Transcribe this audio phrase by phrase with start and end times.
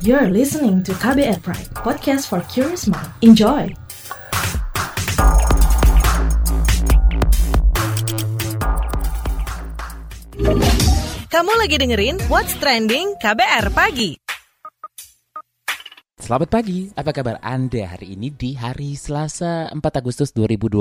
[0.00, 3.12] You're listening to KBR Pride, podcast for curious mind.
[3.20, 3.68] Enjoy!
[11.28, 14.16] Kamu lagi dengerin What's Trending KBR Pagi.
[16.16, 20.80] Selamat pagi, apa kabar Anda hari ini di hari Selasa 4 Agustus 2020?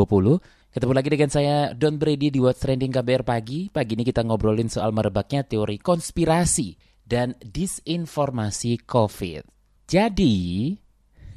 [0.72, 3.68] Ketemu lagi dengan saya Don Brady di What's Trending KBR Pagi.
[3.68, 9.42] Pagi ini kita ngobrolin soal merebaknya teori konspirasi dan disinformasi COVID.
[9.90, 10.38] Jadi,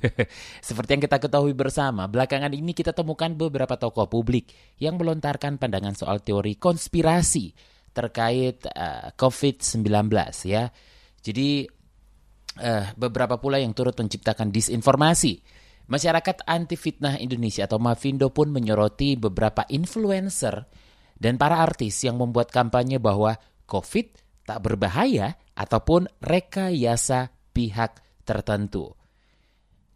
[0.69, 5.97] seperti yang kita ketahui bersama, belakangan ini kita temukan beberapa tokoh publik yang melontarkan pandangan
[5.97, 7.56] soal teori konspirasi
[7.97, 10.12] terkait uh, COVID-19
[10.45, 10.69] ya.
[11.24, 11.64] Jadi
[12.61, 15.41] uh, beberapa pula yang turut menciptakan disinformasi.
[15.89, 20.69] Masyarakat anti fitnah Indonesia atau Mavindo pun menyoroti beberapa influencer
[21.16, 23.36] dan para artis yang membuat kampanye bahwa
[23.69, 28.92] COVID tak berbahaya ataupun rekayasa pihak tertentu.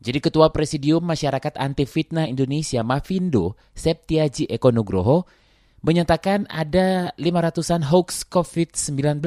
[0.00, 5.28] Jadi Ketua Presidium Masyarakat Anti Fitnah Indonesia Mavindo, Septiaji Eko Nugroho,
[5.84, 9.20] menyatakan ada 500-an hoax COVID-19.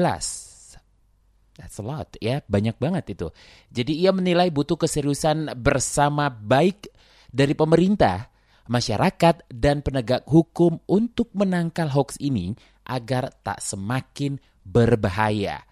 [1.54, 3.30] That's a lot ya, banyak banget itu.
[3.70, 6.90] Jadi ia menilai butuh keseriusan bersama baik
[7.30, 8.34] dari pemerintah,
[8.66, 12.58] masyarakat, dan penegak hukum untuk menangkal hoax ini
[12.90, 15.62] agar tak semakin berbahaya.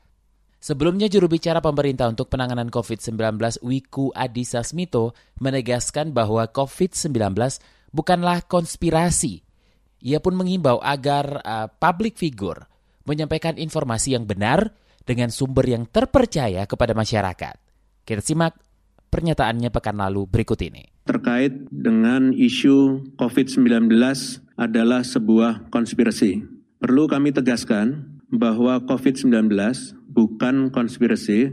[0.59, 7.15] Sebelumnya juru bicara pemerintah untuk penanganan COVID-19 Wiku Adhisa Smito menegaskan bahwa COVID-19
[7.95, 9.47] bukanlah konspirasi.
[10.03, 12.67] Ia pun mengimbau agar uh, public figure
[13.07, 14.75] menyampaikan informasi yang benar
[15.07, 17.57] dengan sumber yang terpercaya kepada masyarakat.
[18.03, 18.59] Kita simak
[19.09, 20.85] pernyataannya pekan lalu berikut ini.
[21.09, 23.89] Terkait dengan isu COVID-19
[24.61, 26.58] adalah sebuah konspirasi.
[26.79, 29.51] Perlu kami tegaskan bahwa COVID-19
[30.15, 31.51] bukan konspirasi.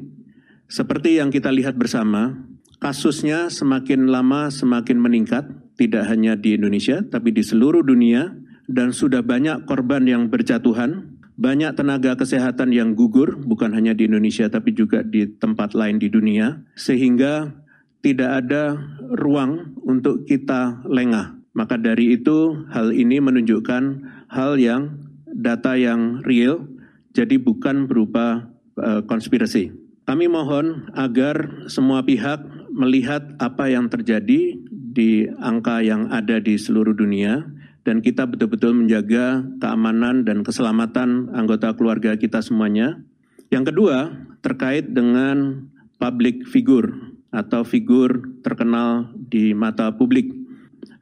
[0.70, 2.46] Seperti yang kita lihat bersama,
[2.78, 5.50] kasusnya semakin lama semakin meningkat,
[5.82, 8.38] tidak hanya di Indonesia, tapi di seluruh dunia,
[8.70, 14.50] dan sudah banyak korban yang berjatuhan, banyak tenaga kesehatan yang gugur, bukan hanya di Indonesia,
[14.50, 17.50] tapi juga di tempat lain di dunia, sehingga
[18.06, 18.78] tidak ada
[19.18, 21.38] ruang untuk kita lengah.
[21.56, 23.84] Maka dari itu, hal ini menunjukkan
[24.28, 25.05] hal yang
[25.36, 26.64] data yang real,
[27.12, 28.48] jadi bukan berupa
[28.80, 29.76] uh, konspirasi.
[30.06, 36.96] Kami mohon agar semua pihak melihat apa yang terjadi di angka yang ada di seluruh
[36.96, 37.44] dunia
[37.86, 43.02] dan kita betul-betul menjaga keamanan dan keselamatan anggota keluarga kita semuanya.
[43.54, 45.70] Yang kedua, terkait dengan
[46.02, 46.92] public figure
[47.30, 50.34] atau figur terkenal di mata publik.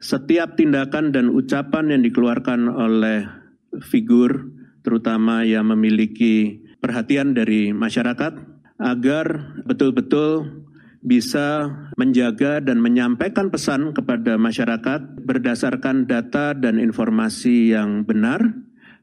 [0.00, 3.43] Setiap tindakan dan ucapan yang dikeluarkan oleh
[3.80, 4.52] figur
[4.84, 8.36] terutama yang memiliki perhatian dari masyarakat
[8.78, 9.26] agar
[9.64, 10.62] betul-betul
[11.04, 11.68] bisa
[12.00, 18.40] menjaga dan menyampaikan pesan kepada masyarakat berdasarkan data dan informasi yang benar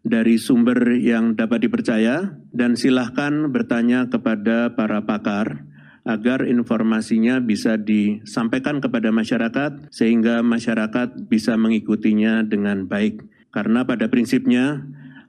[0.01, 5.69] dari sumber yang dapat dipercaya dan silahkan bertanya kepada para pakar
[6.01, 13.21] agar informasinya bisa disampaikan kepada masyarakat sehingga masyarakat bisa mengikutinya dengan baik.
[13.51, 14.81] Karena pada prinsipnya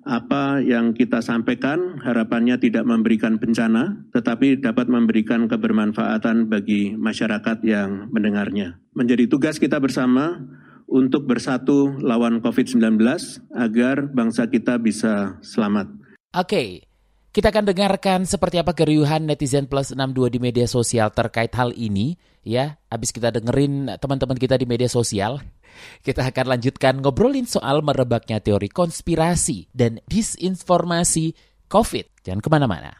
[0.03, 8.11] apa yang kita sampaikan harapannya tidak memberikan bencana, tetapi dapat memberikan kebermanfaatan bagi masyarakat yang
[8.11, 8.83] mendengarnya.
[8.99, 10.43] Menjadi tugas kita bersama
[10.91, 12.99] untuk bersatu lawan COVID-19
[13.55, 15.89] agar bangsa kita bisa selamat.
[16.35, 16.85] Oke,
[17.33, 22.21] kita akan dengarkan seperti apa keriuhan netizen plus 62 di media sosial terkait hal ini.
[22.43, 25.41] Ya, habis kita dengerin teman-teman kita di media sosial.
[26.01, 31.35] Kita akan lanjutkan ngobrolin soal merebaknya teori konspirasi dan disinformasi
[31.71, 32.23] COVID.
[32.23, 32.93] Jangan ke mana-mana.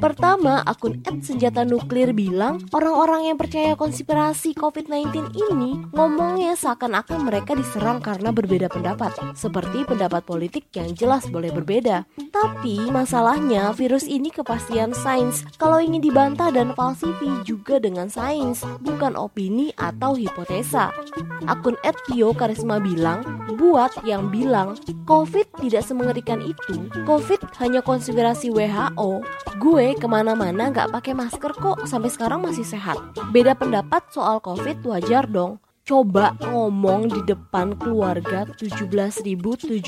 [0.00, 8.00] Pertama, akun @senjata nuklir bilang orang-orang yang percaya konspirasi COVID-19 ini ngomongnya seakan-akan mereka diserang
[8.00, 12.08] karena berbeda pendapat, seperti pendapat politik yang jelas boleh berbeda.
[12.32, 15.44] Tapi masalahnya virus ini kepastian sains.
[15.60, 20.96] Kalau ingin dibantah dan falsifi juga dengan sains, bukan opini atau hipotesa.
[21.44, 21.76] Akun
[22.08, 23.20] @tio karisma bilang,
[23.60, 29.20] buat yang bilang COVID tidak semengerikan itu, COVID hanya konspirasi WHO,
[29.58, 32.94] Gue ke mana-mana gak pakai masker kok sampai sekarang masih sehat.
[33.34, 35.58] Beda pendapat soal COVID wajar dong.
[35.82, 39.80] Coba ngomong di depan keluarga 17.756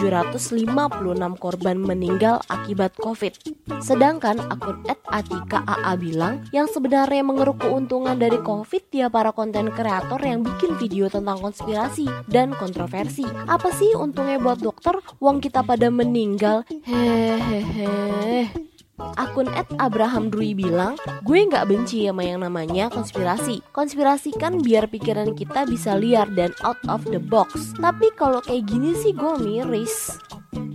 [1.37, 3.37] korban meninggal akibat COVID.
[3.79, 4.81] Sedangkan akun
[5.13, 10.81] Atika AA bilang yang sebenarnya mengeruk keuntungan dari COVID dia para konten kreator yang bikin
[10.81, 13.29] video tentang konspirasi dan kontroversi.
[13.47, 14.97] Apa sih untungnya buat dokter?
[15.21, 16.65] Uang kita pada meninggal.
[16.89, 18.49] Hehehe.
[19.19, 20.95] Akun Ed Abraham Dwi bilang,
[21.27, 23.65] gue nggak benci sama yang namanya konspirasi.
[23.75, 27.75] Konspirasi kan biar pikiran kita bisa liar dan out of the box.
[27.77, 30.30] Tapi kalau kayak gini sih gue miris.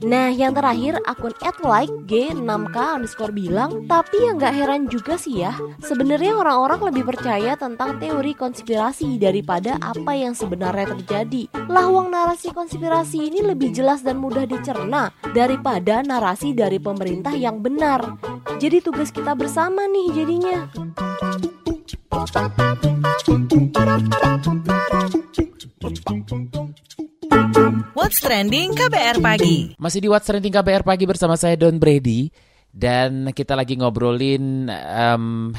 [0.05, 1.35] Nah yang terakhir akun
[1.65, 5.51] like G6K underscore bilang Tapi yang gak heran juga sih ya
[5.83, 11.51] Sebenarnya orang-orang lebih percaya tentang teori konspirasi Daripada apa yang sebenarnya terjadi.
[11.67, 17.59] Lah uang narasi konspirasi ini lebih jelas dan mudah dicerna Daripada narasi dari pemerintah yang
[17.59, 18.15] benar.
[18.61, 20.71] Jadi tugas kita bersama nih jadinya
[28.15, 29.75] What's Trending KBR Pagi.
[29.75, 32.31] Masih di What's Trending KBR Pagi bersama saya Don Brady
[32.71, 35.51] dan kita lagi ngobrolin um,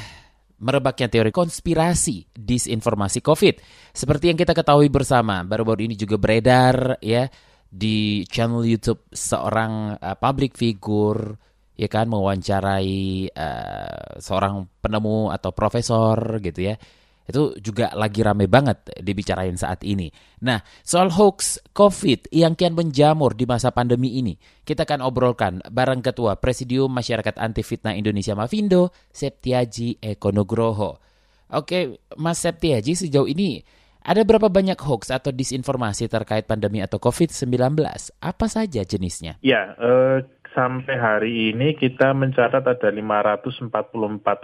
[0.65, 3.61] merebaknya teori konspirasi disinformasi COVID.
[3.93, 7.29] Seperti yang kita ketahui bersama, baru-baru ini juga beredar ya
[7.69, 11.37] di channel YouTube seorang uh, public figure
[11.77, 16.81] ya kan mewawancarai uh, seorang penemu atau profesor gitu ya
[17.27, 20.11] itu juga lagi rame banget dibicarain saat ini.
[20.47, 26.03] Nah, soal hoax COVID yang kian menjamur di masa pandemi ini, kita akan obrolkan bareng
[26.03, 31.03] Ketua Presidium Masyarakat Anti Fitnah Indonesia Mavindo, Septiaji Ekonogroho.
[31.51, 33.63] Oke, Mas Septiaji, sejauh ini
[34.07, 37.75] ada berapa banyak hoax atau disinformasi terkait pandemi atau COVID-19?
[38.23, 39.35] Apa saja jenisnya?
[39.43, 40.23] Ya, uh,
[40.57, 43.69] sampai hari ini kita mencatat ada 544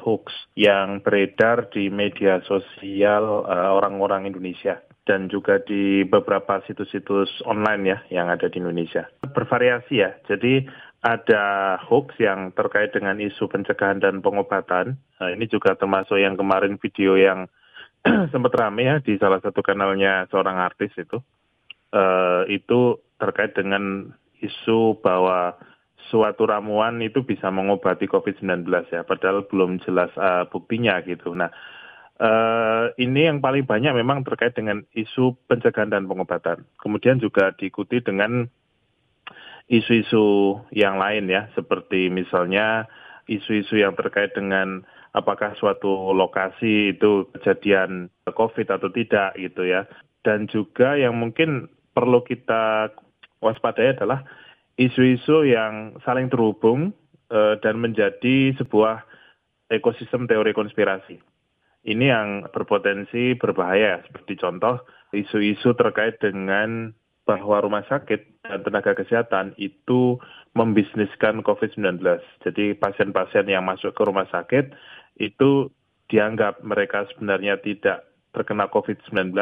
[0.05, 4.77] hoax yang beredar di media sosial eh, orang-orang uh, Indonesia
[5.09, 9.09] dan juga di beberapa situs-situs online ya yang ada di Indonesia.
[9.25, 10.13] Bervariasi ya.
[10.29, 10.69] Jadi
[11.03, 14.95] ada hoax yang terkait dengan isu pencegahan dan pengobatan.
[15.19, 17.51] Nah, ini juga termasuk yang kemarin video yang
[18.33, 21.19] sempat rame ya di salah satu kanalnya seorang artis itu.
[21.93, 25.59] Uh, itu terkait dengan isu bahwa
[26.13, 31.33] suatu ramuan itu bisa mengobati COVID-19 ya, padahal belum jelas uh, buktinya gitu.
[31.33, 31.49] Nah,
[32.21, 36.69] uh, ini yang paling banyak memang terkait dengan isu pencegahan dan pengobatan.
[36.77, 38.45] Kemudian juga diikuti dengan
[39.73, 42.85] isu-isu yang lain ya, seperti misalnya
[43.25, 44.85] isu-isu yang terkait dengan
[45.17, 49.89] apakah suatu lokasi itu kejadian COVID atau tidak gitu ya.
[50.21, 52.93] Dan juga yang mungkin perlu kita
[53.43, 54.23] waspadai adalah
[54.89, 56.91] isu-isu yang saling terhubung
[57.31, 59.07] uh, dan menjadi sebuah
[59.71, 61.19] ekosistem teori konspirasi.
[61.83, 64.79] Ini yang berpotensi berbahaya, seperti contoh
[65.11, 70.19] isu-isu terkait dengan bahwa rumah sakit dan tenaga kesehatan itu
[70.59, 72.03] membisniskan COVID-19.
[72.43, 74.75] Jadi pasien-pasien yang masuk ke rumah sakit
[75.23, 75.71] itu
[76.11, 79.33] dianggap mereka sebenarnya tidak terkena COVID-19,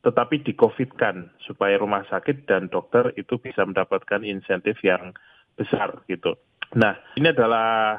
[0.00, 5.12] tetapi di-COVID-kan supaya rumah sakit dan dokter itu bisa mendapatkan insentif yang
[5.56, 6.40] besar gitu.
[6.76, 7.98] Nah, ini adalah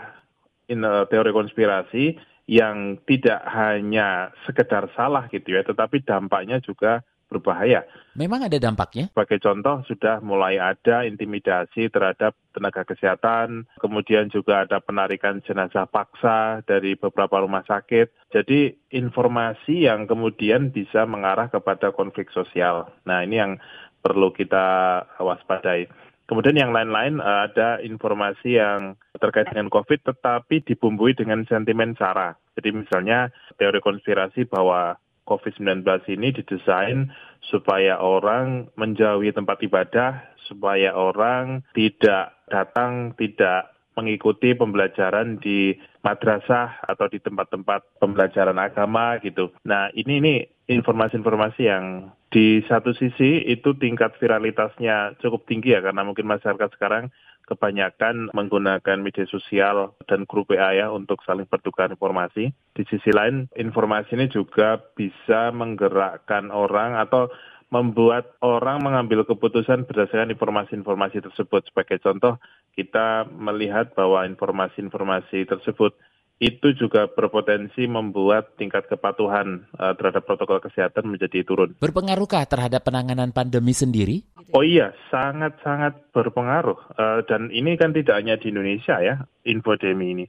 [0.65, 2.17] in, uh, teori konspirasi
[2.49, 7.87] yang tidak hanya sekedar salah gitu ya, tetapi dampaknya juga berbahaya.
[8.19, 9.07] Memang ada dampaknya?
[9.15, 16.59] Sebagai contoh, sudah mulai ada intimidasi terhadap tenaga kesehatan, kemudian juga ada penarikan jenazah paksa
[16.67, 18.35] dari beberapa rumah sakit.
[18.35, 22.91] Jadi informasi yang kemudian bisa mengarah kepada konflik sosial.
[23.07, 23.55] Nah ini yang
[24.03, 25.87] perlu kita waspadai.
[26.27, 32.35] Kemudian yang lain-lain eh, ada informasi yang terkait dengan COVID tetapi dibumbui dengan sentimen sara.
[32.55, 41.65] Jadi misalnya teori konspirasi bahwa COVID-19 ini didesain supaya orang menjauhi tempat ibadah, supaya orang
[41.73, 49.51] tidak datang, tidak mengikuti pembelajaran di madrasah atau di tempat-tempat pembelajaran agama gitu.
[49.67, 50.33] Nah ini ini
[50.71, 57.11] informasi-informasi yang di satu sisi itu tingkat viralitasnya cukup tinggi ya karena mungkin masyarakat sekarang
[57.43, 62.55] kebanyakan menggunakan media sosial dan grup WA ya untuk saling bertukar informasi.
[62.71, 67.27] Di sisi lain, informasi ini juga bisa menggerakkan orang atau
[67.71, 71.67] membuat orang mengambil keputusan berdasarkan informasi-informasi tersebut.
[71.67, 72.39] Sebagai contoh,
[72.75, 75.95] kita melihat bahwa informasi-informasi tersebut
[76.41, 81.77] itu juga berpotensi membuat tingkat kepatuhan uh, terhadap protokol kesehatan menjadi turun.
[81.77, 84.25] Berpengaruhkah terhadap penanganan pandemi sendiri?
[84.49, 86.97] Oh iya, sangat-sangat berpengaruh.
[86.97, 90.25] Uh, dan ini kan tidak hanya di Indonesia ya, infodemi ini.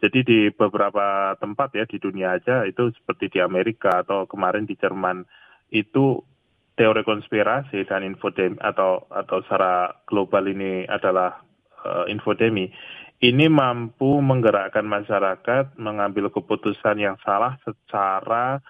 [0.00, 4.72] Jadi di beberapa tempat ya di dunia aja itu seperti di Amerika atau kemarin di
[4.80, 5.28] Jerman
[5.68, 6.24] itu
[6.72, 11.44] teori konspirasi dan infodemi atau atau secara global ini adalah
[11.84, 12.72] uh, infodemi
[13.20, 18.64] ini mampu menggerakkan masyarakat mengambil keputusan yang salah secara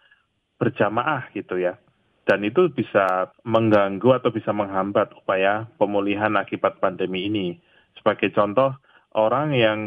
[0.59, 1.78] berjamaah gitu ya.
[2.26, 7.59] Dan itu bisa mengganggu atau bisa menghambat upaya pemulihan akibat pandemi ini.
[7.99, 8.75] Sebagai contoh,
[9.14, 9.78] orang yang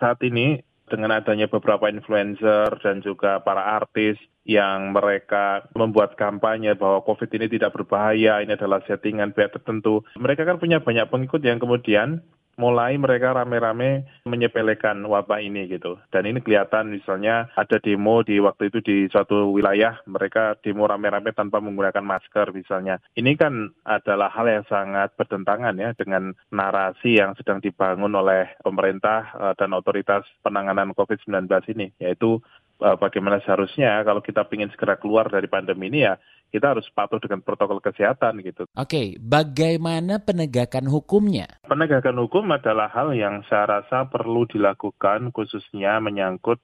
[0.00, 7.04] saat ini dengan adanya beberapa influencer dan juga para artis yang mereka membuat kampanye bahwa
[7.06, 10.02] COVID ini tidak berbahaya, ini adalah settingan pihak tertentu.
[10.18, 12.24] Mereka kan punya banyak pengikut yang kemudian
[12.58, 15.96] mulai mereka rame-rame menyepelekan wabah ini gitu.
[16.10, 21.32] Dan ini kelihatan misalnya ada demo di waktu itu di suatu wilayah mereka demo rame-rame
[21.32, 22.98] tanpa menggunakan masker misalnya.
[23.14, 29.32] Ini kan adalah hal yang sangat bertentangan ya dengan narasi yang sedang dibangun oleh pemerintah
[29.36, 32.40] eh, dan otoritas penanganan COVID-19 ini yaitu
[32.82, 37.22] eh, bagaimana seharusnya kalau kita ingin segera keluar dari pandemi ini ya kita harus patuh
[37.22, 38.66] dengan protokol kesehatan gitu.
[38.74, 41.46] Oke, bagaimana penegakan hukumnya?
[41.64, 46.58] Penegakan hukum adalah hal yang saya rasa perlu dilakukan khususnya menyangkut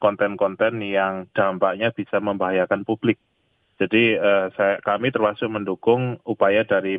[0.00, 3.20] konten-konten yang dampaknya bisa membahayakan publik.
[3.78, 6.98] Jadi eh, saya, kami termasuk mendukung upaya dari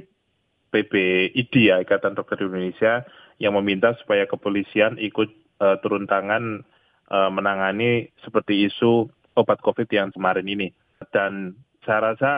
[0.69, 3.03] PBID ya Ikatan Dokter Indonesia
[3.41, 6.63] yang meminta supaya kepolisian ikut eh, turun tangan
[7.09, 10.67] eh, menangani seperti isu obat COVID yang kemarin ini.
[11.11, 11.55] Dan
[11.89, 12.31] saya rasa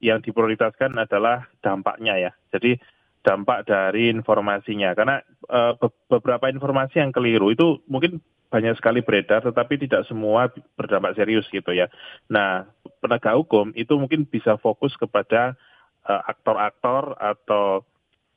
[0.00, 2.32] yang diprioritaskan adalah dampaknya ya.
[2.56, 2.80] Jadi
[3.24, 5.60] dampak dari informasinya karena e,
[6.08, 8.20] beberapa informasi yang keliru itu mungkin
[8.52, 10.46] banyak sekali beredar tetapi tidak semua
[10.78, 11.90] berdampak serius gitu ya.
[12.30, 12.70] Nah,
[13.02, 15.58] penegak hukum itu mungkin bisa fokus kepada
[16.06, 17.82] eh, aktor-aktor atau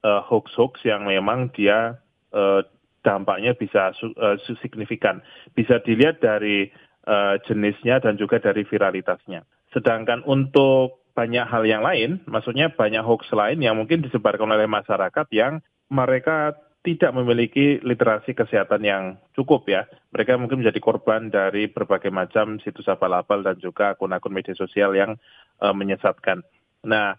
[0.01, 1.97] uh, hoax-hoax yang memang dia
[2.33, 2.61] uh,
[3.05, 5.23] dampaknya bisa uh, signifikan.
[5.53, 6.67] Bisa dilihat dari
[7.07, 9.45] uh, jenisnya dan juga dari viralitasnya.
[9.75, 15.25] Sedangkan untuk banyak hal yang lain, maksudnya banyak hoax lain yang mungkin disebarkan oleh masyarakat
[15.33, 16.53] yang mereka
[16.85, 19.03] tidak memiliki literasi kesehatan yang
[19.35, 19.83] cukup ya.
[20.13, 25.19] Mereka mungkin menjadi korban dari berbagai macam situs abal-abal dan juga akun-akun media sosial yang
[25.59, 26.45] uh, menyesatkan.
[26.87, 27.17] Nah,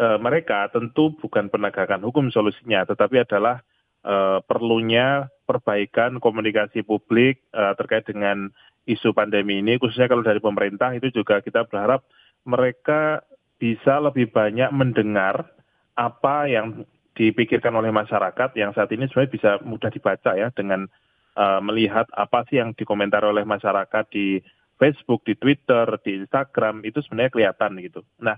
[0.00, 3.60] uh, mereka tentu bukan penegakan hukum solusinya, tetapi adalah
[4.04, 8.52] uh, perlunya perbaikan komunikasi publik uh, terkait dengan
[8.84, 12.04] isu pandemi ini, khususnya kalau dari pemerintah itu juga kita berharap
[12.44, 13.24] mereka
[13.56, 15.48] bisa lebih banyak mendengar
[15.96, 16.84] apa yang
[17.14, 20.84] dipikirkan oleh masyarakat yang saat ini sebenarnya bisa mudah dibaca ya dengan
[21.38, 24.42] uh, melihat apa sih yang dikomentar oleh masyarakat di
[24.74, 28.02] Facebook, di Twitter, di Instagram itu sebenarnya kelihatan gitu.
[28.18, 28.34] Nah,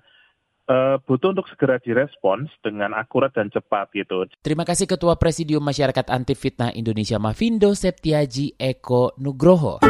[0.70, 4.26] uh, butuh untuk segera direspons dengan akurat dan cepat gitu.
[4.42, 9.82] Terima kasih Ketua Presidium Masyarakat Anti Fitnah Indonesia Mavindo Septiaji Eko Nugroho.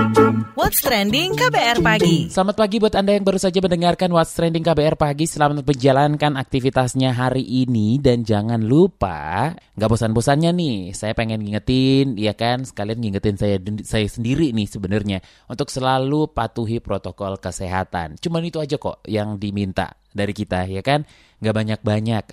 [0.56, 2.28] What's trending KBR pagi?
[2.33, 5.28] Selamat pagi buat Anda yang baru saja mendengarkan What's trending KBR pagi.
[5.28, 10.78] Selamat menjalankan aktivitasnya hari ini dan jangan lupa nggak bosan-bosannya nih.
[10.97, 15.18] Saya pengen ngingetin, ya kan, sekalian ngingetin saya saya sendiri nih sebenarnya
[15.49, 18.16] untuk selalu patuhi protokol kesehatan.
[18.21, 21.04] Cuman itu aja kok yang diminta dari kita ya kan?
[21.44, 22.25] Nggak banyak-banyak.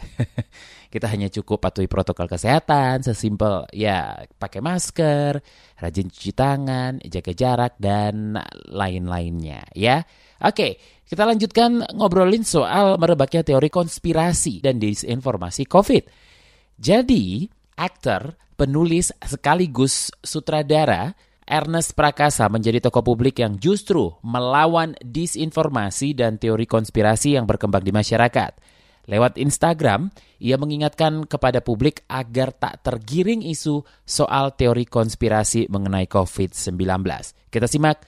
[0.93, 5.41] Kita hanya cukup patuhi protokol kesehatan sesimpel ya pakai masker
[5.81, 8.37] rajin cuci tangan jaga jarak dan
[8.69, 10.05] lain-lainnya ya.
[10.37, 10.77] Oke
[11.09, 16.03] kita lanjutkan ngobrolin soal merebaknya teori konspirasi dan disinformasi COVID.
[16.77, 17.45] Jadi
[17.77, 21.13] aktor penulis sekaligus sutradara
[21.43, 27.91] Ernest Prakasa menjadi tokoh publik yang justru melawan disinformasi dan teori konspirasi yang berkembang di
[27.91, 28.51] masyarakat.
[29.03, 36.79] Lewat Instagram, ia mengingatkan kepada publik agar tak tergiring isu soal teori konspirasi mengenai COVID-19.
[37.51, 37.99] Kita simak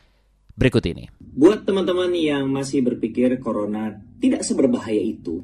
[0.55, 1.11] berikut ini.
[1.19, 3.91] Buat teman-teman yang masih berpikir corona
[4.23, 5.43] tidak seberbahaya itu,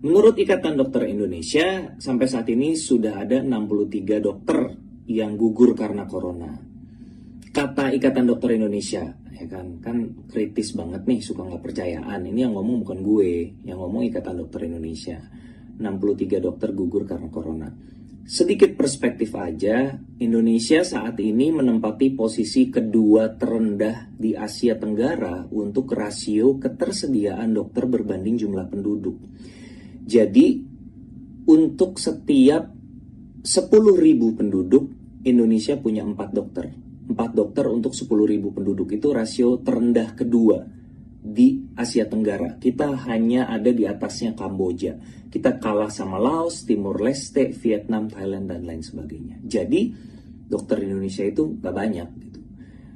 [0.00, 4.72] menurut Ikatan Dokter Indonesia, sampai saat ini sudah ada 63 dokter
[5.12, 6.77] yang gugur karena corona
[7.58, 9.02] kata Ikatan Dokter Indonesia
[9.34, 9.82] ya kan?
[9.82, 12.22] Kan kritis banget nih suka nggak percayaan.
[12.22, 13.30] Ini yang ngomong bukan gue
[13.66, 15.18] yang ngomong Ikatan Dokter Indonesia.
[15.78, 17.70] 63 dokter gugur karena corona.
[18.28, 26.58] Sedikit perspektif aja Indonesia saat ini menempati posisi kedua terendah di Asia Tenggara untuk rasio
[26.58, 29.18] ketersediaan dokter berbanding jumlah penduduk.
[30.02, 30.62] Jadi
[31.46, 32.70] untuk setiap
[33.42, 34.84] 10.000 penduduk
[35.22, 40.60] Indonesia punya 4 dokter 4 dokter untuk 10.000 penduduk itu rasio terendah kedua
[41.18, 42.60] di Asia Tenggara.
[42.60, 44.96] Kita hanya ada di atasnya Kamboja.
[45.28, 49.40] Kita kalah sama Laos, Timur Leste, Vietnam, Thailand, dan lain sebagainya.
[49.44, 49.92] Jadi,
[50.48, 52.08] dokter Indonesia itu gak banyak.
[52.16, 52.40] Gitu.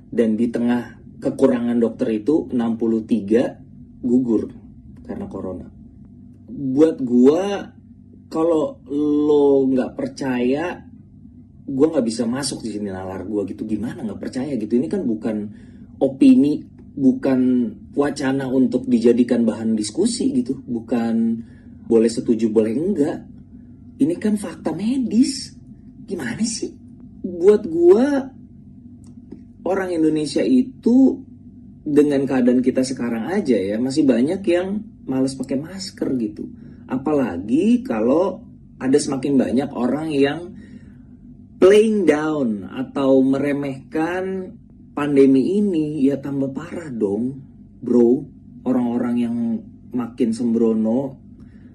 [0.09, 4.50] Dan di tengah kekurangan dokter itu, 63 gugur
[5.04, 5.66] karena corona.
[6.52, 7.64] buat gua
[8.28, 10.85] kalau lo nggak percaya
[11.66, 13.66] gua nggak bisa masuk di sini nalar gua gitu.
[13.66, 14.02] Gimana?
[14.02, 14.73] Nggak percaya gitu.
[14.78, 15.37] Ini kan bukan
[16.02, 20.61] opini bukan wacana untuk dijadikan bahan diskusi gitu.
[20.61, 21.14] Bukan
[21.87, 23.19] boleh setuju boleh enggak.
[23.99, 25.54] Ini kan fakta medis.
[26.04, 26.75] Gimana sih?
[27.23, 28.26] Buat gua
[29.62, 31.23] orang Indonesia itu
[31.83, 36.47] dengan keadaan kita sekarang aja ya masih banyak yang males pakai masker gitu.
[36.87, 38.42] Apalagi kalau
[38.78, 40.51] ada semakin banyak orang yang
[41.62, 44.50] playing down atau meremehkan
[44.99, 47.38] pandemi ini ya tambah parah dong
[47.78, 48.26] bro.
[48.62, 49.37] Orang-orang yang
[49.95, 51.19] makin sembrono.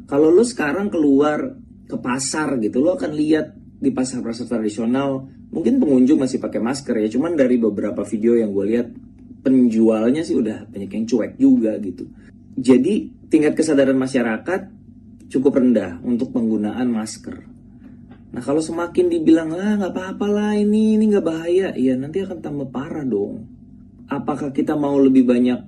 [0.07, 1.55] Kalau lo sekarang keluar
[1.87, 7.07] ke pasar gitu lo akan lihat di pasar-pasar tradisional mungkin pengunjung masih pakai masker ya.
[7.07, 8.87] Cuman dari beberapa video yang gue lihat
[9.43, 12.07] penjualnya sih udah banyak yang cuek juga gitu.
[12.59, 14.61] Jadi tingkat kesadaran masyarakat
[15.31, 17.56] cukup rendah untuk penggunaan masker.
[18.27, 22.39] Nah kalau semakin dibilang ah nggak apa-apa lah ini ini nggak bahaya, ya nanti akan
[22.43, 23.47] tambah parah dong.
[24.07, 25.59] Apakah kita mau lebih banyak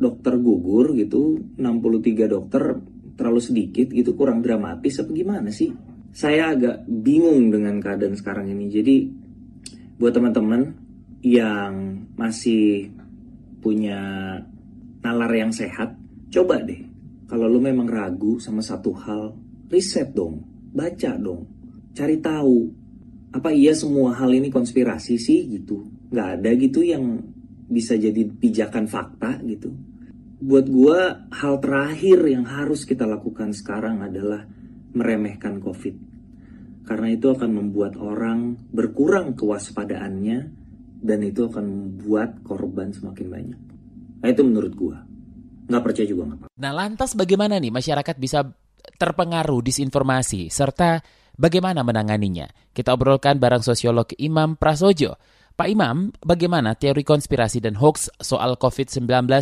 [0.00, 2.80] dokter gugur gitu, 63 dokter
[3.20, 5.68] terlalu sedikit gitu, kurang dramatis apa gimana sih?
[6.10, 8.66] Saya agak bingung dengan keadaan sekarang ini.
[8.72, 8.96] Jadi
[10.00, 10.72] buat teman-teman
[11.20, 12.88] yang masih
[13.60, 14.00] punya
[15.04, 15.96] nalar yang sehat,
[16.32, 16.80] coba deh
[17.28, 19.36] kalau lu memang ragu sama satu hal,
[19.68, 20.42] riset dong,
[20.72, 21.44] baca dong,
[21.94, 22.58] cari tahu.
[23.30, 25.86] Apa iya semua hal ini konspirasi sih gitu?
[26.10, 27.22] Gak ada gitu yang
[27.70, 29.70] bisa jadi pijakan fakta gitu.
[30.42, 34.42] Buat gua hal terakhir yang harus kita lakukan sekarang adalah
[34.90, 36.10] meremehkan COVID.
[36.82, 40.38] Karena itu akan membuat orang berkurang kewaspadaannya
[41.00, 43.60] dan itu akan membuat korban semakin banyak.
[44.20, 44.98] Nah itu menurut gua
[45.70, 46.46] nggak percaya juga nggak apa.
[46.50, 48.42] Nah lantas bagaimana nih masyarakat bisa
[48.98, 50.98] terpengaruh disinformasi serta
[51.40, 52.44] bagaimana menanganinya?
[52.76, 55.16] Kita obrolkan bareng sosiolog Imam Prasojo.
[55.56, 59.40] Pak Imam, bagaimana teori konspirasi dan hoax soal COVID-19 uh,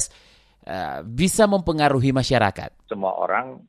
[0.67, 2.87] eh, bisa mempengaruhi masyarakat?
[2.87, 3.63] Semua orang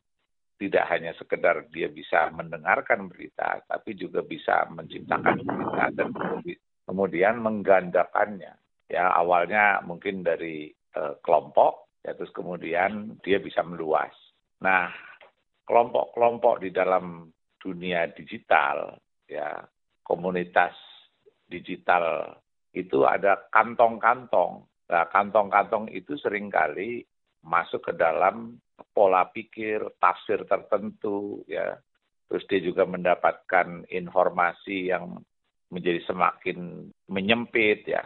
[0.60, 6.10] tidak hanya sekedar dia bisa mendengarkan berita, tapi juga bisa menciptakan berita dan
[6.84, 8.54] kemudian menggandakannya.
[8.90, 14.12] Ya awalnya mungkin dari uh, kelompok, ya terus kemudian dia bisa meluas.
[14.60, 14.92] Nah,
[15.64, 19.62] kelompok-kelompok di dalam dunia digital, ya
[20.02, 20.74] komunitas
[21.46, 22.34] digital
[22.74, 24.66] itu ada kantong-kantong.
[24.90, 27.06] Nah, kantong-kantong itu sering kali
[27.46, 28.58] masuk ke dalam
[28.90, 31.78] pola pikir, tafsir tertentu, ya.
[32.30, 35.18] Terus dia juga mendapatkan informasi yang
[35.70, 38.02] menjadi semakin menyempit, ya.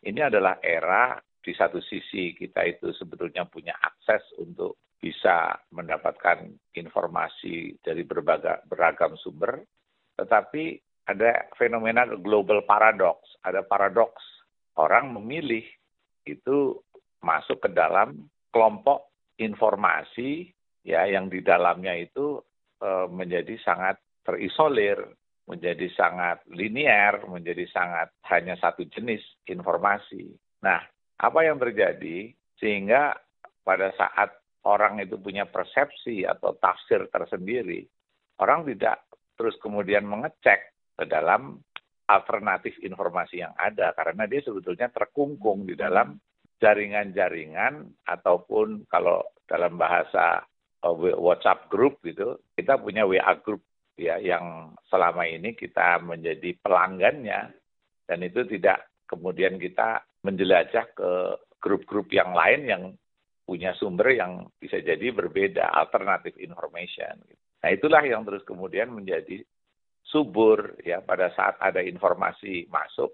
[0.00, 6.44] Ini adalah era di satu sisi kita itu sebetulnya punya akses untuk bisa mendapatkan
[6.76, 9.64] informasi dari berbagai beragam sumber,
[10.20, 10.76] tetapi
[11.08, 14.20] ada fenomena global paradox, ada paradoks
[14.76, 15.64] orang memilih
[16.28, 16.76] itu
[17.24, 19.08] masuk ke dalam kelompok
[19.40, 20.52] informasi
[20.84, 22.40] ya yang di dalamnya itu
[22.80, 25.00] e, menjadi sangat terisolir,
[25.48, 30.32] menjadi sangat linier, menjadi sangat hanya satu jenis informasi.
[30.64, 30.80] Nah,
[31.20, 33.16] apa yang terjadi sehingga
[33.64, 37.84] pada saat orang itu punya persepsi atau tafsir tersendiri,
[38.40, 41.56] orang tidak terus kemudian mengecek ke dalam
[42.10, 46.18] alternatif informasi yang ada karena dia sebetulnya terkungkung di dalam
[46.60, 50.44] jaringan-jaringan ataupun kalau dalam bahasa
[50.84, 53.64] uh, WhatsApp group gitu, kita punya WA group
[53.96, 57.56] ya yang selama ini kita menjadi pelanggannya.
[58.04, 61.10] Dan itu tidak kemudian kita menjelajah ke
[61.62, 62.82] grup-grup yang lain yang
[63.50, 67.18] punya sumber yang bisa jadi berbeda, alternatif information.
[67.66, 69.42] Nah itulah yang terus kemudian menjadi
[70.06, 73.10] subur ya pada saat ada informasi masuk,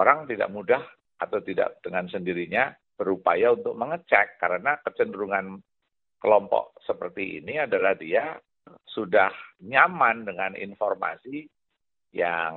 [0.00, 0.80] orang tidak mudah
[1.20, 5.60] atau tidak dengan sendirinya berupaya untuk mengecek karena kecenderungan
[6.16, 8.32] kelompok seperti ini adalah dia
[8.88, 9.28] sudah
[9.60, 11.44] nyaman dengan informasi
[12.16, 12.54] yang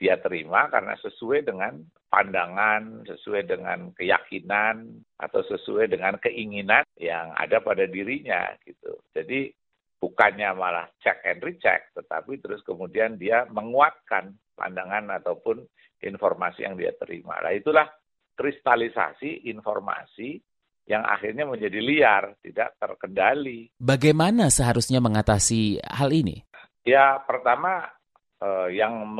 [0.00, 1.76] dia terima karena sesuai dengan
[2.08, 8.96] pandangan, sesuai dengan keyakinan atau sesuai dengan keinginan yang ada pada dirinya gitu.
[9.12, 9.52] Jadi
[10.00, 15.60] bukannya malah check and recheck, tetapi terus kemudian dia menguatkan pandangan ataupun
[16.00, 17.36] informasi yang dia terima.
[17.44, 17.84] Nah itulah
[18.40, 20.40] kristalisasi informasi
[20.84, 23.72] yang akhirnya menjadi liar, tidak terkendali.
[23.80, 26.44] Bagaimana seharusnya mengatasi hal ini?
[26.84, 27.88] Ya, pertama
[28.42, 29.12] uh, yang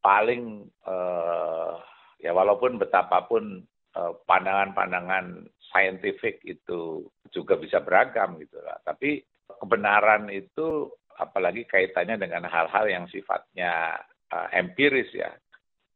[0.00, 1.78] paling uh,
[2.22, 8.76] ya walaupun betapapun pandangan pandangan-pandangan saintifik itu juga bisa beragam gitu lah.
[8.84, 9.24] Tapi
[9.56, 13.96] kebenaran itu apalagi kaitannya dengan hal-hal yang sifatnya
[14.32, 15.32] uh, empiris ya,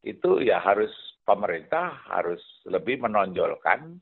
[0.01, 0.91] itu ya harus
[1.29, 4.01] pemerintah harus lebih menonjolkan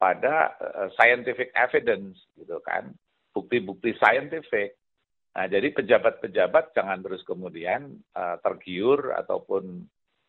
[0.00, 2.96] pada uh, scientific evidence gitu kan,
[3.36, 4.80] bukti-bukti scientific.
[5.34, 9.82] Nah, jadi pejabat-pejabat jangan terus kemudian uh, tergiur ataupun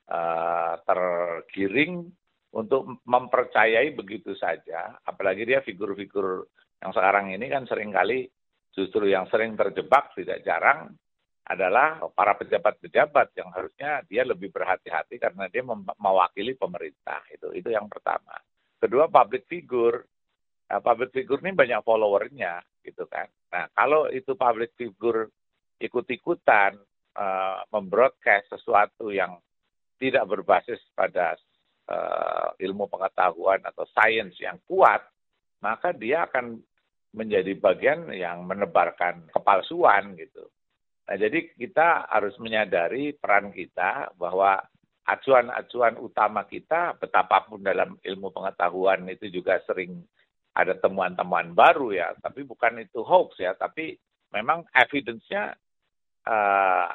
[0.09, 2.09] uh, tergiring
[2.57, 6.49] untuk mempercayai begitu saja, apalagi dia figur-figur
[6.81, 8.25] yang sekarang ini kan sering kali
[8.73, 10.89] justru yang sering terjebak tidak jarang
[11.45, 15.61] adalah para pejabat-pejabat yang harusnya dia lebih berhati-hati karena dia
[16.01, 17.21] mewakili pemerintah.
[17.29, 18.33] Itu itu yang pertama.
[18.81, 20.01] Kedua public figure.
[20.65, 25.34] Nah, public figure ini banyak followernya gitu kan nah kalau itu public figure
[25.82, 26.78] ikut-ikutan
[27.17, 29.41] uh, membroadcast sesuatu yang
[29.98, 31.36] tidak berbasis pada
[31.89, 35.04] uh, ilmu pengetahuan atau sains yang kuat
[35.65, 36.62] maka dia akan
[37.15, 40.45] menjadi bagian yang menebarkan kepalsuan gitu.
[41.08, 44.60] Nah, jadi kita harus menyadari peran kita bahwa
[45.06, 50.02] acuan-acuan utama kita betapapun dalam ilmu pengetahuan itu juga sering
[50.55, 53.99] ada temuan-temuan baru ya, tapi bukan itu hoax ya, tapi
[54.31, 55.51] memang evidence-nya
[56.25, 56.89] uh,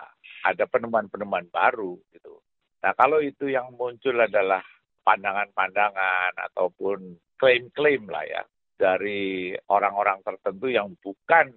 [0.44, 2.40] ada penemuan-penemuan baru gitu.
[2.80, 4.64] Nah, kalau itu yang muncul adalah
[5.04, 8.42] pandangan-pandangan ataupun klaim-klaim lah ya,
[8.80, 11.52] dari orang-orang tertentu yang bukan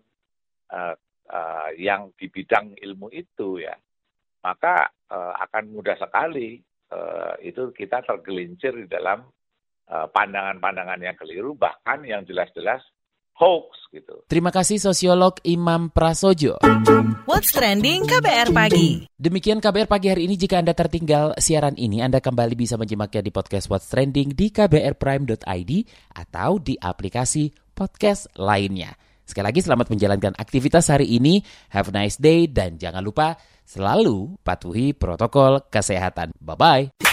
[0.75, 0.95] uh,
[1.31, 3.75] uh, yang di bidang ilmu itu ya
[4.43, 6.59] maka uh, akan mudah sekali
[6.91, 9.23] uh, itu kita tergelincir di dalam
[9.87, 12.81] pandangan-pandangan uh, yang keliru bahkan yang jelas-jelas
[13.33, 14.25] hoax gitu.
[14.29, 16.61] Terima kasih sosiolog Imam Prasojo.
[17.25, 19.09] What's trending KBR pagi.
[19.17, 20.37] Demikian KBR pagi hari ini.
[20.37, 25.71] Jika Anda tertinggal siaran ini, Anda kembali bisa menyimaknya di podcast What's Trending di kbrprime.id
[26.13, 28.93] atau di aplikasi podcast lainnya.
[29.23, 31.41] Sekali lagi selamat menjalankan aktivitas hari ini.
[31.71, 36.35] Have a nice day dan jangan lupa selalu patuhi protokol kesehatan.
[36.37, 37.12] Bye-bye.